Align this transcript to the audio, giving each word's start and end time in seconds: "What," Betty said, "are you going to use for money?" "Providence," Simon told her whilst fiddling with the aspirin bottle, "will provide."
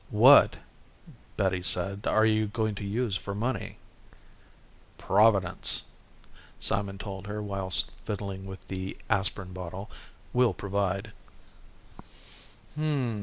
"What," 0.09 0.57
Betty 1.37 1.61
said, 1.61 2.07
"are 2.07 2.25
you 2.25 2.47
going 2.47 2.73
to 2.73 2.83
use 2.83 3.15
for 3.15 3.35
money?" 3.35 3.77
"Providence," 4.97 5.83
Simon 6.59 6.97
told 6.97 7.27
her 7.27 7.39
whilst 7.39 7.91
fiddling 8.03 8.47
with 8.47 8.67
the 8.67 8.97
aspirin 9.11 9.53
bottle, 9.53 9.91
"will 10.33 10.55
provide." 10.55 11.11